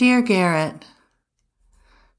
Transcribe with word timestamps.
Dear 0.00 0.22
Garrett, 0.22 0.86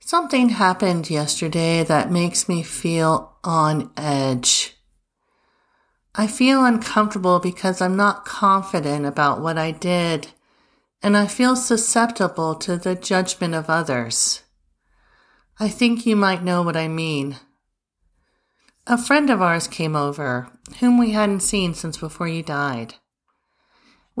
something 0.00 0.50
happened 0.50 1.08
yesterday 1.08 1.82
that 1.82 2.10
makes 2.10 2.46
me 2.46 2.62
feel 2.62 3.38
on 3.42 3.90
edge. 3.96 4.76
I 6.14 6.26
feel 6.26 6.62
uncomfortable 6.62 7.38
because 7.38 7.80
I'm 7.80 7.96
not 7.96 8.26
confident 8.26 9.06
about 9.06 9.40
what 9.40 9.56
I 9.56 9.70
did, 9.70 10.28
and 11.02 11.16
I 11.16 11.26
feel 11.26 11.56
susceptible 11.56 12.54
to 12.56 12.76
the 12.76 12.94
judgment 12.94 13.54
of 13.54 13.70
others. 13.70 14.42
I 15.58 15.70
think 15.70 16.04
you 16.04 16.16
might 16.16 16.44
know 16.44 16.60
what 16.60 16.76
I 16.76 16.86
mean. 16.86 17.38
A 18.86 18.98
friend 18.98 19.30
of 19.30 19.40
ours 19.40 19.66
came 19.66 19.96
over, 19.96 20.50
whom 20.80 20.98
we 20.98 21.12
hadn't 21.12 21.40
seen 21.40 21.72
since 21.72 21.96
before 21.96 22.28
you 22.28 22.42
died. 22.42 22.96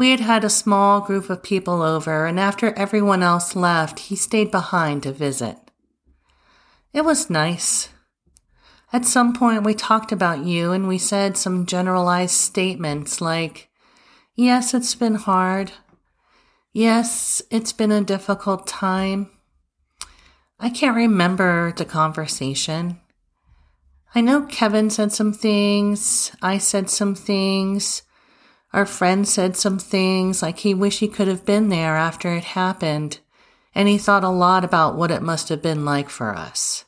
We 0.00 0.12
had 0.12 0.20
had 0.20 0.44
a 0.44 0.48
small 0.48 1.02
group 1.02 1.28
of 1.28 1.42
people 1.42 1.82
over, 1.82 2.24
and 2.24 2.40
after 2.40 2.72
everyone 2.72 3.22
else 3.22 3.54
left, 3.54 3.98
he 3.98 4.16
stayed 4.16 4.50
behind 4.50 5.02
to 5.02 5.12
visit. 5.12 5.58
It 6.94 7.04
was 7.04 7.28
nice. 7.28 7.90
At 8.94 9.04
some 9.04 9.34
point, 9.34 9.62
we 9.62 9.74
talked 9.74 10.10
about 10.10 10.46
you 10.46 10.72
and 10.72 10.88
we 10.88 10.96
said 10.96 11.36
some 11.36 11.66
generalized 11.66 12.34
statements 12.34 13.20
like, 13.20 13.68
Yes, 14.34 14.72
it's 14.72 14.94
been 14.94 15.16
hard. 15.16 15.72
Yes, 16.72 17.42
it's 17.50 17.74
been 17.74 17.92
a 17.92 18.00
difficult 18.00 18.66
time. 18.66 19.28
I 20.58 20.70
can't 20.70 20.96
remember 20.96 21.74
the 21.76 21.84
conversation. 21.84 23.00
I 24.14 24.22
know 24.22 24.46
Kevin 24.46 24.88
said 24.88 25.12
some 25.12 25.34
things. 25.34 26.32
I 26.40 26.56
said 26.56 26.88
some 26.88 27.14
things. 27.14 28.00
Our 28.72 28.86
friend 28.86 29.26
said 29.26 29.56
some 29.56 29.78
things 29.78 30.42
like 30.42 30.60
he 30.60 30.74
wished 30.74 31.00
he 31.00 31.08
could 31.08 31.26
have 31.26 31.44
been 31.44 31.68
there 31.70 31.96
after 31.96 32.32
it 32.34 32.44
happened, 32.44 33.18
and 33.74 33.88
he 33.88 33.98
thought 33.98 34.24
a 34.24 34.28
lot 34.28 34.64
about 34.64 34.96
what 34.96 35.10
it 35.10 35.22
must 35.22 35.48
have 35.48 35.60
been 35.60 35.84
like 35.84 36.08
for 36.08 36.34
us. 36.36 36.84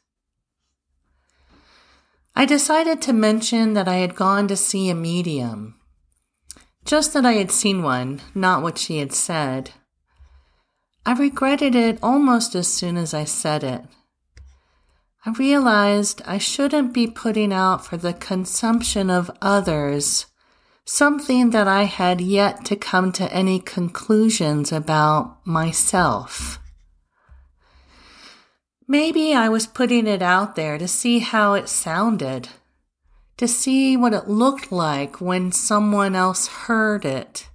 I 2.37 2.45
decided 2.45 3.03
to 3.03 3.13
mention 3.13 3.75
that 3.75 3.89
I 3.89 3.97
had 3.97 4.15
gone 4.15 4.49
to 4.49 4.57
see 4.57 4.89
a 4.89 4.95
medium. 4.95 5.75
Just 6.85 7.13
that 7.13 7.27
I 7.27 7.33
had 7.33 7.51
seen 7.51 7.83
one, 7.83 8.21
not 8.35 8.63
what 8.63 8.79
she 8.79 8.99
had 8.99 9.13
said. 9.13 9.73
I 11.05 11.13
regretted 11.15 11.75
it 11.75 11.99
almost 12.03 12.55
as 12.55 12.69
soon 12.69 12.97
as 12.97 13.13
I 13.13 13.25
said 13.25 13.65
it. 13.65 13.83
I 15.27 15.31
realized 15.31 16.23
I 16.25 16.39
shouldn't 16.39 16.93
be 16.93 17.07
putting 17.07 17.53
out 17.53 17.85
for 17.85 17.97
the 17.97 18.13
consumption 18.13 19.11
of 19.11 19.31
others 19.41 20.27
something 20.85 21.51
that 21.51 21.69
I 21.69 21.85
had 21.85 22.21
yet 22.21 22.65
to 22.67 22.77
come 22.77 23.13
to 23.13 23.33
any 23.33 23.61
conclusions 23.61 24.73
about 24.73 25.47
myself. 25.47 26.59
Maybe 28.89 29.33
I 29.33 29.49
was 29.49 29.67
putting 29.67 30.07
it 30.07 30.23
out 30.23 30.57
there 30.57 30.77
to 30.77 30.89
see 30.89 31.21
how 31.21 31.55
it 31.55 31.69
sounded, 31.69 32.49
to 33.37 33.47
see 33.47 33.97
what 33.97 34.13
it 34.13 34.29
looked 34.29 34.73
like 34.73 35.21
when 35.21 35.53
someone 35.53 36.15
else 36.15 36.47
heard 36.49 37.05
it. 37.05 37.49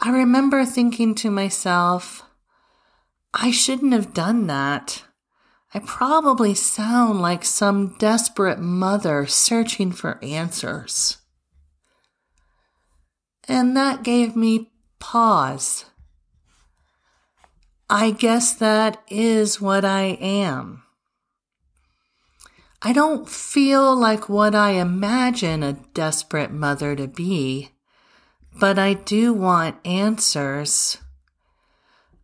I 0.00 0.10
remember 0.10 0.64
thinking 0.64 1.14
to 1.16 1.30
myself, 1.30 2.22
I 3.34 3.50
shouldn't 3.50 3.92
have 3.92 4.14
done 4.14 4.46
that. 4.46 5.04
I 5.74 5.78
probably 5.78 6.54
sound 6.54 7.20
like 7.20 7.44
some 7.44 7.96
desperate 7.98 8.58
mother 8.58 9.26
searching 9.26 9.90
for 9.92 10.18
answers. 10.22 11.18
And 13.48 13.76
that 13.76 14.02
gave 14.02 14.36
me 14.36 14.70
pause. 14.98 15.86
I 17.90 18.10
guess 18.10 18.54
that 18.54 19.02
is 19.08 19.60
what 19.60 19.84
I 19.84 20.16
am. 20.20 20.82
I 22.80 22.92
don't 22.92 23.28
feel 23.28 23.94
like 23.94 24.28
what 24.28 24.54
I 24.54 24.70
imagine 24.70 25.62
a 25.62 25.74
desperate 25.94 26.50
mother 26.50 26.96
to 26.96 27.06
be, 27.06 27.70
but 28.58 28.78
I 28.78 28.94
do 28.94 29.32
want 29.32 29.76
answers. 29.86 30.98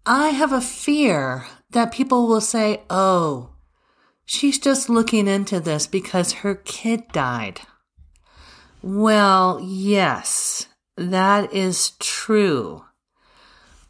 I 0.05 0.28
have 0.28 0.53
a 0.53 0.61
fear 0.61 1.47
that 1.71 1.93
people 1.93 2.27
will 2.27 2.41
say, 2.41 2.83
oh, 2.89 3.51
she's 4.25 4.59
just 4.59 4.89
looking 4.89 5.28
into 5.28 5.61
this 5.61 5.87
because 5.87 6.33
her 6.33 6.55
kid 6.55 7.09
died. 7.12 7.61
Well, 8.83 9.61
yes, 9.62 10.67
that 10.98 11.53
is 11.53 11.92
true. 11.98 12.84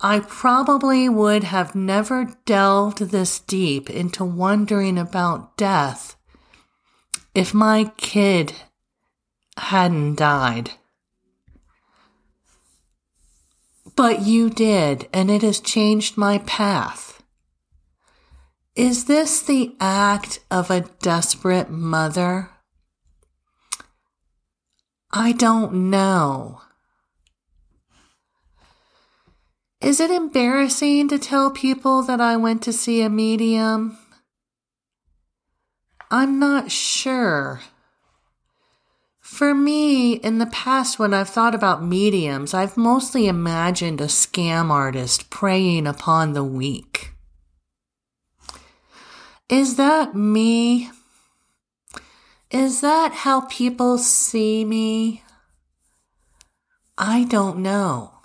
I 0.00 0.20
probably 0.20 1.08
would 1.08 1.44
have 1.44 1.74
never 1.74 2.36
delved 2.44 2.98
this 2.98 3.40
deep 3.40 3.90
into 3.90 4.24
wondering 4.24 4.96
about 4.96 5.56
death 5.56 6.16
if 7.34 7.52
my 7.52 7.90
kid 7.96 8.52
hadn't 9.56 10.16
died. 10.16 10.72
But 13.96 14.22
you 14.22 14.50
did, 14.50 15.08
and 15.12 15.30
it 15.30 15.42
has 15.42 15.58
changed 15.58 16.16
my 16.16 16.38
path. 16.38 17.20
Is 18.76 19.06
this 19.06 19.40
the 19.40 19.74
act 19.80 20.38
of 20.52 20.70
a 20.70 20.82
desperate 21.00 21.68
mother? 21.68 22.50
I 25.10 25.32
don't 25.32 25.90
know. 25.90 26.60
Is 29.88 30.00
it 30.00 30.10
embarrassing 30.10 31.08
to 31.08 31.18
tell 31.18 31.50
people 31.50 32.02
that 32.02 32.20
I 32.20 32.36
went 32.36 32.62
to 32.64 32.74
see 32.74 33.00
a 33.00 33.08
medium? 33.08 33.96
I'm 36.10 36.38
not 36.38 36.70
sure. 36.70 37.62
For 39.18 39.54
me, 39.54 40.12
in 40.12 40.36
the 40.36 40.52
past, 40.52 40.98
when 40.98 41.14
I've 41.14 41.30
thought 41.30 41.54
about 41.54 41.82
mediums, 41.82 42.52
I've 42.52 42.76
mostly 42.76 43.28
imagined 43.28 44.02
a 44.02 44.08
scam 44.08 44.68
artist 44.68 45.30
preying 45.30 45.86
upon 45.86 46.34
the 46.34 46.44
weak. 46.44 47.12
Is 49.48 49.76
that 49.76 50.14
me? 50.14 50.90
Is 52.50 52.82
that 52.82 53.12
how 53.24 53.40
people 53.46 53.96
see 53.96 54.66
me? 54.66 55.22
I 56.98 57.24
don't 57.24 57.60
know. 57.60 58.17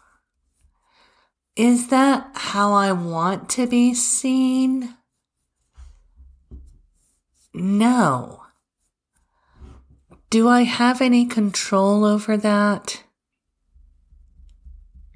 Is 1.55 1.89
that 1.89 2.31
how 2.33 2.73
I 2.73 2.91
want 2.91 3.49
to 3.51 3.67
be 3.67 3.93
seen? 3.93 4.95
No. 7.53 8.43
Do 10.31 10.49
I 10.49 10.63
have 10.63 10.99
any 10.99 11.27
control 11.27 12.05
over 12.05 12.37
that? 12.37 13.03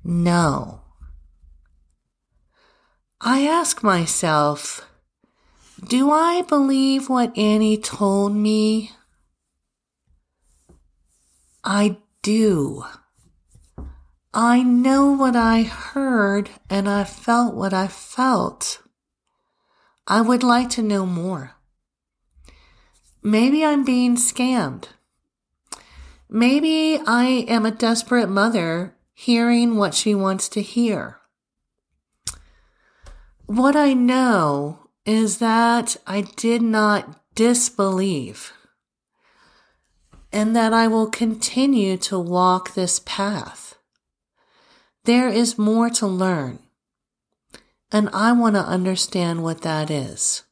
No. 0.03 0.81
I 3.19 3.47
ask 3.47 3.81
myself, 3.81 4.87
do 5.83 6.11
I 6.11 6.43
believe 6.43 7.09
what 7.09 7.35
Annie 7.35 7.77
told 7.77 8.35
me? 8.35 8.91
I 11.63 11.97
do. 12.21 12.85
I 14.39 14.61
know 14.61 15.09
what 15.13 15.35
I 15.35 15.63
heard 15.63 16.51
and 16.69 16.87
I 16.87 17.05
felt 17.05 17.55
what 17.55 17.73
I 17.73 17.87
felt. 17.87 18.83
I 20.05 20.21
would 20.21 20.43
like 20.43 20.69
to 20.71 20.83
know 20.83 21.07
more. 21.07 21.53
Maybe 23.23 23.65
I'm 23.65 23.83
being 23.83 24.15
scammed. 24.15 24.89
Maybe 26.29 26.99
I 27.07 27.47
am 27.47 27.65
a 27.65 27.71
desperate 27.71 28.29
mother 28.29 28.95
hearing 29.11 29.75
what 29.75 29.95
she 29.95 30.13
wants 30.13 30.47
to 30.49 30.61
hear. 30.61 31.17
What 33.47 33.75
I 33.75 33.93
know 33.93 34.89
is 35.03 35.39
that 35.39 35.97
I 36.05 36.21
did 36.21 36.61
not 36.61 37.23
disbelieve 37.33 38.53
and 40.31 40.55
that 40.55 40.73
I 40.73 40.87
will 40.87 41.09
continue 41.09 41.97
to 41.97 42.19
walk 42.19 42.75
this 42.75 43.01
path. 43.03 43.76
There 45.07 45.29
is 45.29 45.57
more 45.57 45.89
to 45.91 46.05
learn, 46.05 46.59
and 47.93 48.09
I 48.11 48.33
want 48.33 48.55
to 48.55 48.61
understand 48.61 49.41
what 49.41 49.61
that 49.61 49.89
is. 49.89 50.43